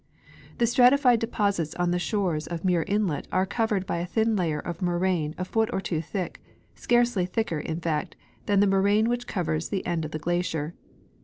The 0.57 0.65
stratified 0.65 1.19
deposits 1.19 1.75
on 1.75 1.91
the 1.91 1.99
shores 1.99 2.47
of 2.47 2.65
Muir 2.65 2.83
inlet 2.87 3.27
are 3.31 3.45
covered 3.45 3.85
by 3.85 3.97
a 3.97 4.05
thin 4.07 4.35
layer 4.35 4.57
of 4.57 4.81
moraine 4.81 5.35
a 5.37 5.45
foot 5.45 5.69
or 5.71 5.79
two 5.79 6.01
thick; 6.01 6.41
scarcely 6.73 7.27
thicker, 7.27 7.59
in 7.59 7.79
fact, 7.79 8.15
than 8.47 8.61
the 8.61 8.65
moraine 8.67 9.09
which 9.09 9.27
covers 9.27 9.69
the 9.69 9.85
end 9.85 10.03
of 10.03 10.09
the 10.09 10.17
glacier. 10.17 10.73